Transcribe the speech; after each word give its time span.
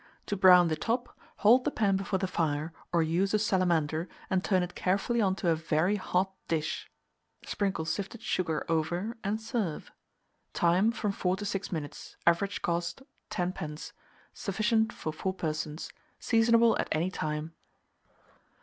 To 0.25 0.35
brown 0.35 0.67
the 0.67 0.75
top, 0.75 1.15
hold 1.45 1.63
the 1.63 1.69
pan 1.69 1.95
before 1.95 2.17
the 2.17 2.25
fire, 2.25 2.73
or 2.91 3.03
use 3.03 3.35
a 3.35 3.37
salamander, 3.37 4.09
and 4.31 4.43
turn 4.43 4.63
it 4.63 4.73
carefully 4.73 5.21
on 5.21 5.35
to 5.35 5.49
a 5.49 5.55
very 5.55 5.95
hot 5.97 6.33
dish: 6.47 6.89
sprinkle 7.45 7.85
sifted 7.85 8.23
sugar 8.23 8.65
over, 8.67 9.15
and 9.23 9.39
serve. 9.39 9.91
Time. 10.53 10.91
From 10.91 11.11
4 11.11 11.35
to 11.35 11.45
6 11.45 11.71
minutes. 11.71 12.17
Average 12.25 12.63
cost, 12.63 13.03
10d. 13.29 13.91
Sufficient 14.33 14.91
for 14.91 15.13
4 15.13 15.35
persons. 15.35 15.91
Seasonable 16.19 16.75
at 16.79 16.87
any 16.91 17.11
time. 17.11 17.53